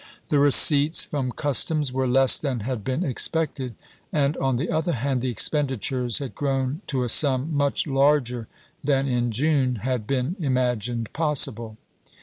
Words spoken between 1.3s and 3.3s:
customs were less than had been ex